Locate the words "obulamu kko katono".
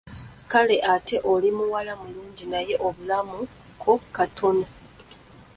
2.87-4.65